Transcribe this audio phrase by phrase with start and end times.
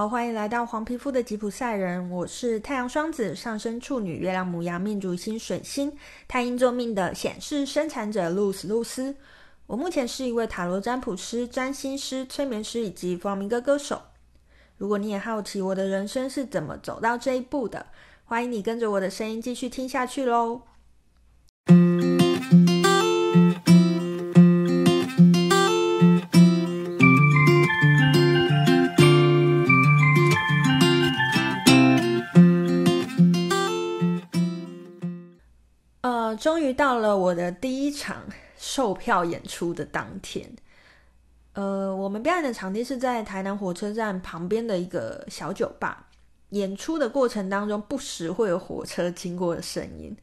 [0.00, 2.08] 好，欢迎来到黄皮肤的吉普赛人。
[2.08, 5.94] 我是太阳双子上升处女，月亮母羊命主星水星
[6.26, 9.14] 太阴座命的显示生产者露丝露丝。
[9.66, 14.00] 我目前是一位塔罗占卜师、占星师、催眠师以及弗朗明哥歌手。
[14.78, 17.84] 如果你也好奇我的人生是怎么走到这一步的，
[18.24, 20.62] 欢迎你跟着我的声音继续听下去喽。
[36.36, 38.24] 终于到了我的第一场
[38.56, 40.50] 售票演出的当天。
[41.54, 46.06] 呃，我们表演的场地是在台南火车站旁边的一个小酒吧。
[46.50, 50.16] 演出的过程当中，不时会有火车经过的声音。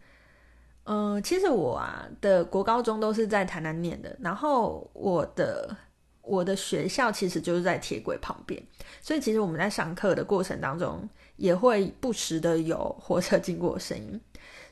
[0.83, 5.75] 嗯、其实我啊的国高中都是在台南念的，然后我的
[6.21, 8.61] 我的学校其实就是在铁轨旁边，
[9.01, 14.19] 所以其实我们在上课的过程当中，也会不时的有火车经过的声音，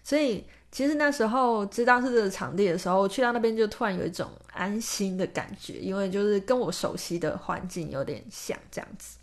[0.05, 0.45] 所以。
[0.71, 9.17] 其实那时候知道是这个场地的时候，去到那边就突然有一种安心的感觉，因为就是跟我熟悉的环境有点像这样子。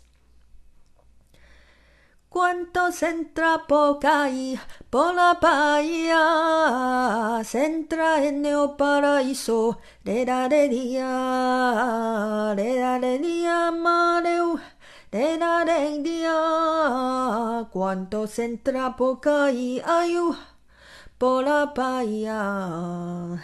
[21.17, 23.39] 波拉巴呀，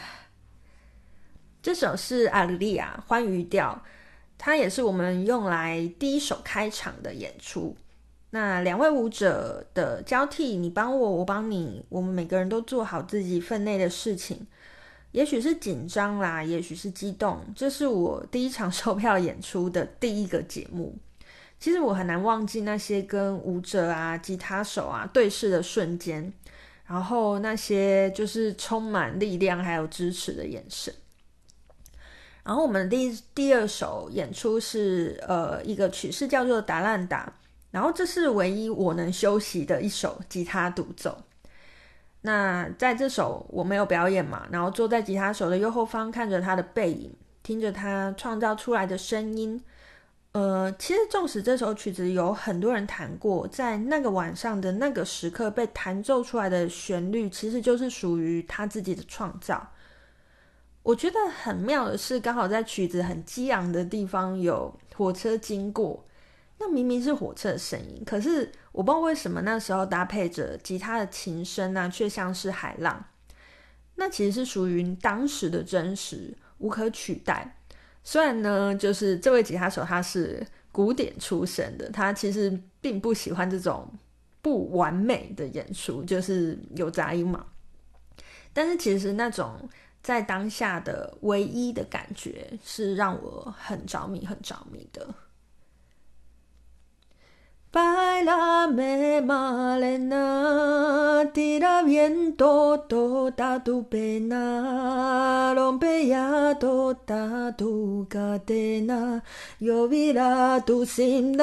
[1.61, 3.81] 这首是阿里利亚欢愉调，
[4.37, 7.77] 它也是我们用来第一首开场的演出。
[8.31, 14.45] 那两位舞者的交替，你帮我，我帮你，我们每个人都做好自己分内的事情。
[15.11, 17.39] 也许是紧张啦，也许是激动。
[17.55, 20.97] 这是我第一场售票演出的第一个节目。
[21.59, 26.33] 其实我很难忘记那些跟舞者啊、吉他手啊对视的瞬间。
[26.89, 30.91] 然后那些就是充满力量还有支持的眼神。
[32.43, 37.31] 然后我们第第二首演出是呃一个曲式叫做达兰达，
[37.69, 41.15] 然后这是唯一我能休息的一首吉他独奏。
[42.21, 47.13] 那在这首我没有表演嘛，然后坐在吉他手的右后方，看着他的背影，
[47.43, 49.61] 听着他创造出来的声音。
[50.39, 59.73] 呃，其实纵使这首曲子有很多人弹过，在那个晚上的那个时刻被弹奏出来的旋律，其实就是属于他自己的创造。
[60.81, 66.05] 我觉得很妙的是，刚好在曲子很激昂的地方有火车经过，
[66.57, 73.03] 那明明是火车的声音，可是我不知道为什么那时候搭配着吉他的琴声呢，却像是海浪。
[73.95, 77.57] 那其实是属于当时的真实，无可取代。
[78.03, 83.91] 虽然呢，就是这位吉他手他是古典出身的，他其实并不喜欢这种
[84.41, 87.45] 不完美的演出，就是有杂音嘛。
[88.53, 89.69] 但是其实那种
[90.01, 95.07] 在当下的唯一的感觉，是让我很着迷、很着迷的。
[97.71, 100.25] Bailame malena,
[101.31, 109.23] tira viento toda tu pena, rompe ya toda tu cadena,
[109.59, 111.37] lloverá tu sin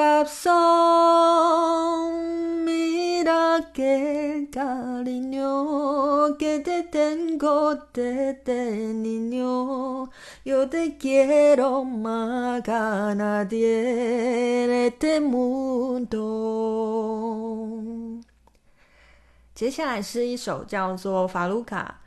[2.65, 10.11] Mira qué cariño que te tengo desde niño,
[10.45, 12.73] yo te quiero más que
[13.15, 16.16] nadie en este mundo.
[19.55, 22.01] 接下来是一首叫做《法鲁卡》，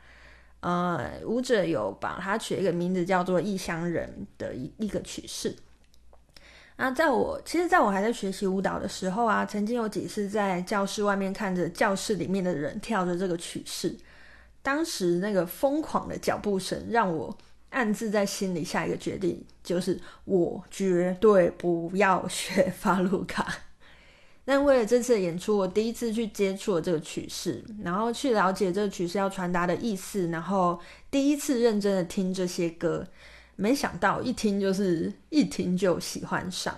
[0.66, 5.56] 呃，舞者有把它取一个名字叫做《异乡人》的一一个曲式。
[6.76, 13.96] 那在我其实，在我还在学习舞蹈的时候啊，曾经有几次在教室外面看着教室里面的人跳着这个曲式，
[14.62, 17.36] 当时那个疯狂的脚步声让我
[17.70, 23.46] 暗自在心里下一个决定，就是我绝对不要学法鲁卡。
[24.50, 30.76] 但为了这次的演出，我第一次去接触了这个曲式，然后去了解这个曲式要传达的意思，然后
[31.08, 33.06] 第一次认真的听这些歌，
[33.54, 36.76] 没想到一听就是一听就喜欢上，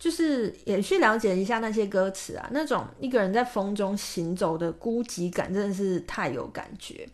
[0.00, 7.08] 就是也去了解一下那些歌词啊，那种一个人在风中行走的孤寂感，真的是太有感觉。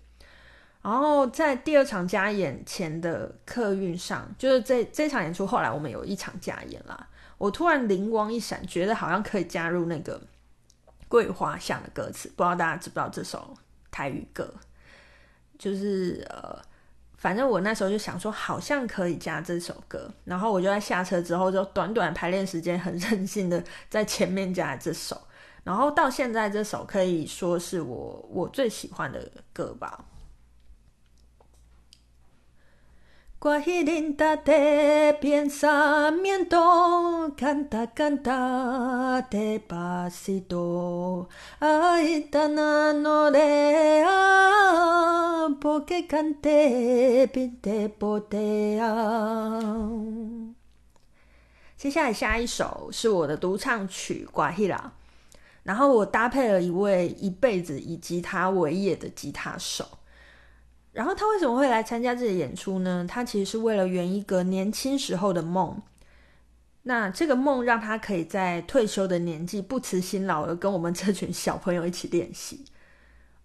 [0.81, 7.09] 然后在第二场加演前的客运上，就是这这场演出后来我们有一场加演啦。
[7.39, 10.21] 我突然灵光一闪，觉得好像可以加入那个
[11.09, 13.55] 桂花巷的歌词，不知道大家知不知道这首
[13.91, 14.55] 台语歌？
[15.59, 16.59] 就是呃，
[17.17, 25.21] 反正我那时候就想说，好像可以加这首歌，然后我就在下车之后，就短短排练时间，很任性的在前面加这首，
[25.65, 30.05] 然后到现在这首可以说是我我最喜欢的歌吧。
[33.47, 41.29] 我一定打的变上面多，看他看他的巴西多，
[41.61, 49.61] 爱的那诺雷啊，不给看的别的不得啊。
[51.77, 54.77] 接下来下一首是我的独唱曲《瓜希拉》，
[55.63, 59.87] 然后我搭配了一位一辈子以吉他为业的吉他手。
[60.97, 63.05] 然后他为什么会来参加这个演出呢？
[63.07, 65.83] 他其实是为了圆一个年轻时候的梦。
[66.85, 72.65] 那这个梦让他可以在退休的年纪不辞辛劳的跟我们这群小朋友一起练习。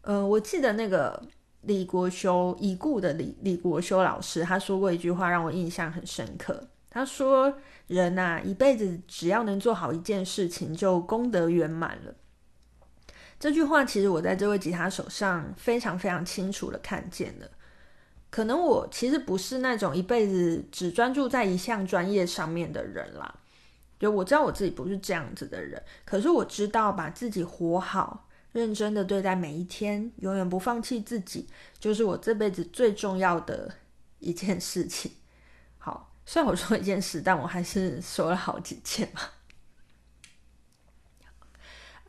[0.03, 1.21] 呃，我记得那个
[1.63, 6.69] 李国修已故的李李国修老师，他说过一句话让我印象很深刻。
[6.89, 7.53] 他说
[7.87, 12.15] ：“人呐，一辈子只要能做好一件事情，就功德圆满了。”
[13.41, 17.49] 这句话其实我在这位吉他手上非常非常清楚的看见了。
[18.29, 23.33] 可能我其实不是那种一辈子只专注在一项专业上面的人啦，
[23.99, 25.81] 就我知道我自己不是这样子的人。
[26.05, 31.49] 可是我知道把自己活好，认真的对待每一天，永远不放弃自己，
[31.79, 33.73] 就是我这辈子最重要的
[34.19, 35.11] 一件事情。
[35.79, 39.21] 好，虽然我说一件事，但我还是说了好几件嘛。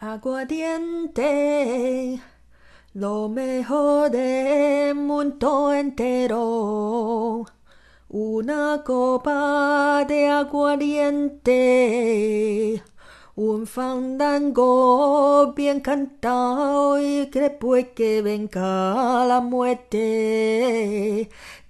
[0.02, 1.22] 阿瓜点的，
[2.93, 7.46] 罗梅河的门多恩德罗，
[8.08, 11.31] 乌那个巴的阿瓜点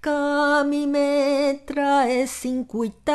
[0.03, 3.15] 卡，米梅特拉的辛苦到。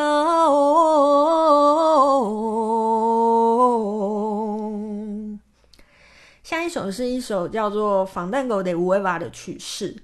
[6.41, 9.97] 下一首是一首叫做《防弹狗的 Weva》的曲式。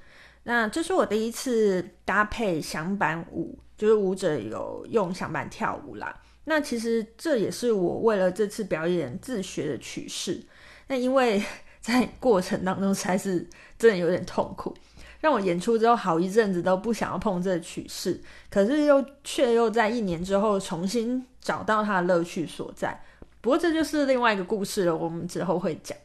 [0.44, 6.14] 那这是我第一次搭配响板舞，就是舞者有用响板跳舞啦。
[6.44, 10.44] 那其实这也是我为了这次表演自学的曲式。
[10.88, 11.42] 那因为
[11.80, 13.48] 在过程当中实在是
[13.80, 14.76] 真的有点痛苦，
[15.24, 23.02] 让我演出之后好一阵子都不想要碰这曲式，可是又却又在一年之后重新找到它的乐趣所在。
[23.40, 25.98] 不过这就是另外一个故事了，我们之后会讲。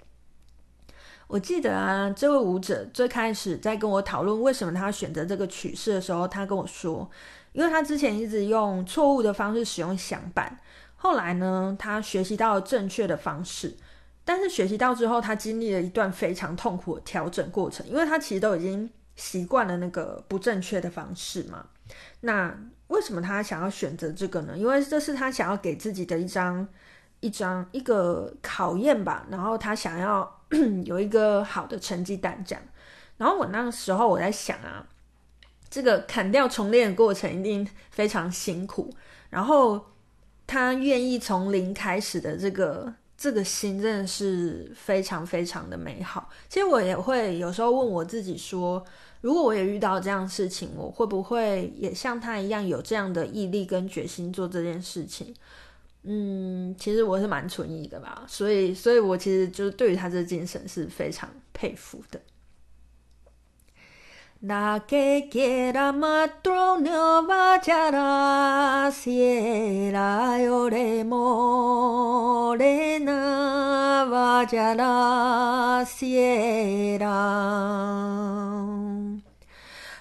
[1.27, 7.11] 我记得啊，这位舞者最开始在跟我讨论为什么他选择这个曲式的时候，他跟我说，
[7.53, 10.61] 因为他之前一直用错误的方式使用响板，
[10.95, 13.77] 后来呢，他学习到了正确的方式，
[14.25, 18.89] 但是学习到之后，他经历了一段非常痛苦的调整过程，因为他其实都已经
[19.19, 21.67] 习惯了那个不正确的方式嘛。
[22.23, 24.57] 那为什么他想要选择这个呢？
[24.57, 26.67] 因为这是他想要给自己的一张。
[27.21, 30.41] 一张一个考验吧，然后他想要
[30.87, 32.65] 有一个好的成绩单这样。
[33.17, 34.87] 然后我那个时候我在想啊，
[35.69, 38.95] 这个砍掉重练的过程一定非常辛苦。
[39.31, 39.85] 然后
[40.47, 46.31] 他愿意从零开始的这个这个心真的是非常非常的美好。
[46.49, 48.83] 其实我也会有时候问我自己说，
[49.21, 55.35] 如果我也遇到这样事情，我会不会也像他一样有这样的毅力跟决心做这件事情？
[56.05, 62.21] 嗯，其实我是蛮存疑的吧，所以，所以我其实就是对于他这精神是非常佩服的。
[74.51, 77.19] Jala siera.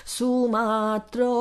[0.04, 1.40] su matroniera.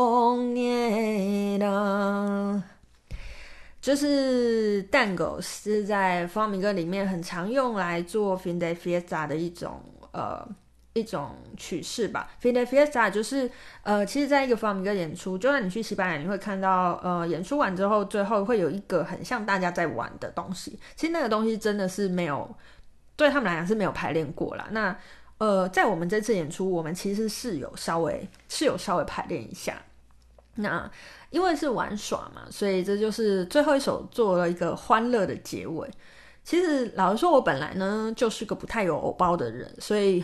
[3.82, 10.46] 就是蛋狗是在方明哥里面很常用来做 fin de fiesta 的一种呃
[11.00, 13.50] 一种曲式吧 Fiesta 就是
[13.84, 20.80] 呃，其实在一个弗拉明戈演出，就算你去西班牙，你会看到呃，演出完之后，最后会有一个很像大家在玩的东西。
[20.96, 22.56] 其实那个东西真的是没有
[23.16, 24.68] 对他们来讲是没有排练过啦。
[24.72, 24.96] 那
[25.40, 29.82] 呃，在我们这次演出，我们其实是有稍微是有稍微排练一下。
[30.56, 30.90] 那
[31.30, 35.90] 因为是玩耍嘛，所以这就是最后一首做了一个欢乐的结尾。
[36.44, 40.24] 其实老实说，我本来呢就是个不太有偶包的人，所以。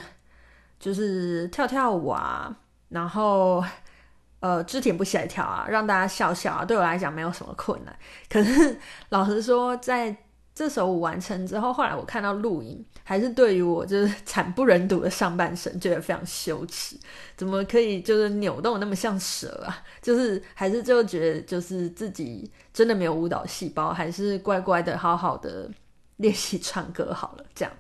[0.80, 2.56] 就是跳跳舞啊，
[2.90, 3.64] 然后
[4.42, 7.96] 呃肢体不协调啊，让大家笑笑啊，对我来讲没有什么困难。
[8.30, 8.78] 可是
[9.10, 10.16] 老实说，在
[10.54, 16.98] 这首舞完成之后，后来我看到录影，还是对于我就是惨不忍睹的上半身觉得非常羞耻。
[17.36, 19.84] 怎么可以就是扭动那么像蛇啊？
[20.02, 25.70] 就是还是就觉得就是自己真的没有舞蹈细胞，还是乖乖的好好的
[26.18, 27.46] 练习唱歌好了。
[27.54, 27.74] 这样。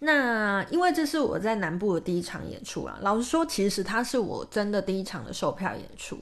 [0.00, 6.18] 那因为这是我在南部的第一场演出啊，老实说，其实它是我真的第一场的售票演出。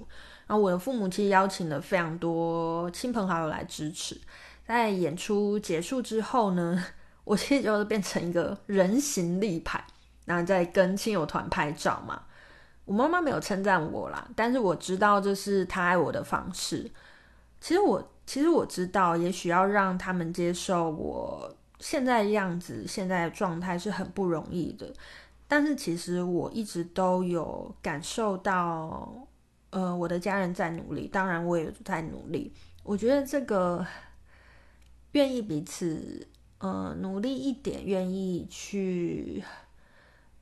[0.46, 4.20] 然后我的父母其实邀请了非常多亲朋好友来支持。
[4.66, 6.84] 在演出结束之后呢，
[7.24, 9.84] 我其实就变成一个人形立牌，
[10.24, 12.22] 然后在跟亲友团拍照嘛。
[12.84, 16.90] 我妈妈没有称赞我啦，但是我知道这是她爱我的方式。
[17.60, 21.50] 其实我其实我知道，也许要让他们接受我
[21.84, 24.90] 现在样子、现在状态是很不容易的。
[25.46, 29.28] 但是其实我一直都有感受到，
[29.68, 32.50] 呃，我的家人在努力，当然我也在努力。
[32.82, 33.86] 我觉得这个。
[35.12, 36.26] 愿意彼此，
[36.58, 39.40] 呃，努力一点，愿意去，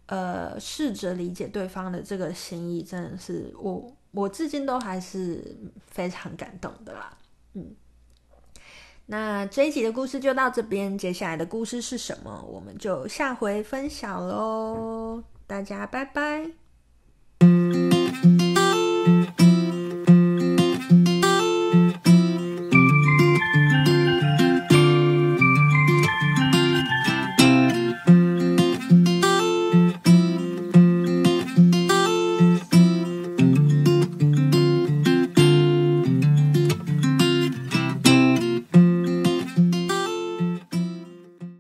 [0.07, 5.55] 呃，试着理解对方的这个心意，真的是我，我至今都还是
[5.89, 7.15] 非常感动的啦。
[7.53, 7.75] 嗯，
[9.07, 12.45] 那这一集的故事就到这边，接下来的故事是什么？
[12.49, 16.62] 我们就下回分享喽，大家拜拜。